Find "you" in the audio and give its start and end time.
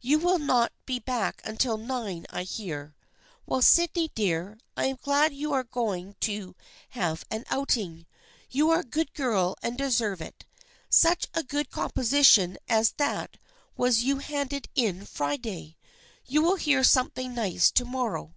0.00-0.18, 5.32-5.52, 8.50-8.70, 14.02-14.16, 16.26-16.42